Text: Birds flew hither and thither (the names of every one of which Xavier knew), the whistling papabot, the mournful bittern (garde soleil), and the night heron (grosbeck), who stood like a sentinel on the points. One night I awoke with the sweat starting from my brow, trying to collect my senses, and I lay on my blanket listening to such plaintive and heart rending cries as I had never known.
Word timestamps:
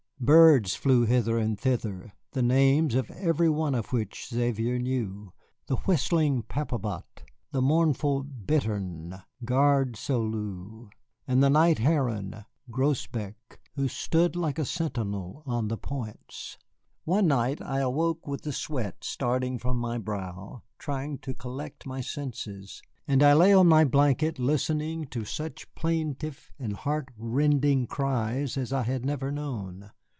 Birds 0.23 0.75
flew 0.75 1.03
hither 1.05 1.39
and 1.39 1.59
thither 1.59 2.13
(the 2.33 2.43
names 2.43 2.93
of 2.93 3.09
every 3.09 3.49
one 3.49 3.73
of 3.73 3.91
which 3.91 4.27
Xavier 4.29 4.77
knew), 4.77 5.33
the 5.65 5.77
whistling 5.77 6.43
papabot, 6.43 7.23
the 7.51 7.59
mournful 7.61 8.21
bittern 8.21 9.23
(garde 9.45 9.95
soleil), 9.97 10.91
and 11.27 11.41
the 11.41 11.49
night 11.49 11.79
heron 11.79 12.45
(grosbeck), 12.69 13.59
who 13.75 13.87
stood 13.87 14.35
like 14.35 14.59
a 14.59 14.63
sentinel 14.63 15.41
on 15.47 15.69
the 15.69 15.77
points. 15.77 16.59
One 17.03 17.25
night 17.25 17.59
I 17.59 17.79
awoke 17.79 18.27
with 18.27 18.43
the 18.43 18.53
sweat 18.53 18.97
starting 19.03 19.57
from 19.57 19.77
my 19.77 19.97
brow, 19.97 20.61
trying 20.77 21.17
to 21.17 21.33
collect 21.33 21.87
my 21.87 21.99
senses, 21.99 22.83
and 23.07 23.23
I 23.23 23.33
lay 23.33 23.55
on 23.55 23.65
my 23.67 23.85
blanket 23.85 24.37
listening 24.37 25.05
to 25.05 25.25
such 25.25 25.73
plaintive 25.73 26.51
and 26.59 26.73
heart 26.73 27.09
rending 27.17 27.87
cries 27.87 28.55
as 28.55 28.71
I 28.71 28.83
had 28.83 29.03
never 29.03 29.31
known. 29.31 29.89